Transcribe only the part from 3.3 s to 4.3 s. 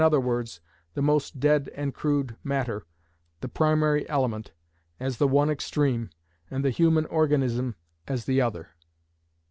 the primary